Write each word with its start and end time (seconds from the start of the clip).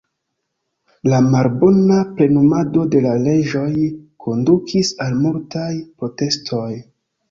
La 1.11 1.19
malbona 1.25 1.99
plenumado 2.15 2.87
de 2.97 3.03
la 3.05 3.13
leĝoj 3.29 3.71
kondukis 4.27 4.95
al 5.09 5.19
multaj 5.25 5.71
protestoj. 5.89 6.69